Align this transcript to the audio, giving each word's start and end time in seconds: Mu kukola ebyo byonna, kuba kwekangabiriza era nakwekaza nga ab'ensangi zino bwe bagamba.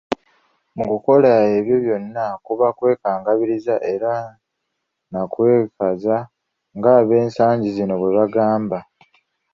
Mu 0.75 0.83
kukola 0.91 1.29
ebyo 1.57 1.75
byonna, 1.83 2.25
kuba 2.45 2.67
kwekangabiriza 2.77 3.75
era 3.93 4.13
nakwekaza 5.11 6.17
nga 6.77 6.91
ab'ensangi 7.01 7.69
zino 7.75 7.93
bwe 7.97 8.11
bagamba. 8.17 8.79